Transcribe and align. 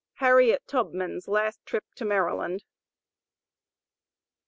HARRIET 0.15 0.63
TUBMAN'S 0.65 1.27
LAST 1.27 1.63
"TRIP" 1.63 1.85
TO 1.93 2.05
MARYLAND. 2.05 2.63